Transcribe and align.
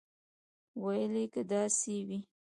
ویل 0.83 1.13
یې 1.21 1.25
که 1.33 1.41
داسې 1.51 1.95
وي. 2.07 2.19